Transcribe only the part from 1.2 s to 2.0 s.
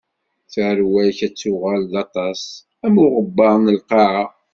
ad tuɣal d